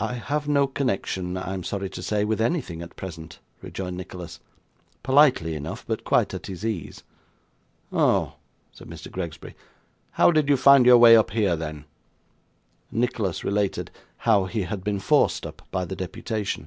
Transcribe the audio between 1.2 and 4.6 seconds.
I am sorry to say, with anything at present,' rejoined Nicholas,